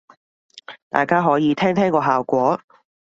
[0.89, 2.59] 大家可以聽聽個效果